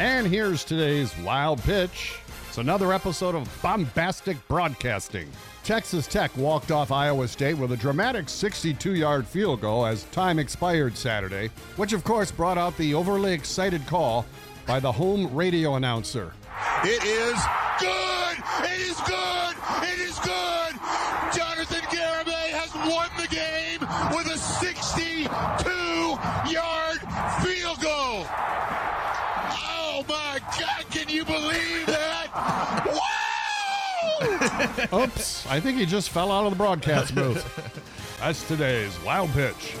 [0.00, 2.18] And here's today's wild pitch.
[2.48, 5.28] It's another episode of bombastic broadcasting.
[5.62, 10.40] Texas Tech walked off Iowa State with a dramatic 62 yard field goal as time
[10.40, 14.26] expired Saturday, which of course brought out the overly excited call
[14.66, 16.32] by the home radio announcer.
[16.82, 17.40] It is
[17.78, 18.36] good!
[18.64, 19.54] It is good!
[19.84, 20.74] It is good!
[21.32, 23.80] Jonathan Garibay has won the game
[24.16, 25.30] with a 62
[26.50, 26.98] yard
[27.44, 28.26] field goal!
[30.06, 32.86] Oh my God, can you believe that?
[34.90, 35.04] Wow!
[35.04, 37.44] Oops, I think he just fell out of the broadcast booth.
[38.20, 39.76] That's today's wild pitch.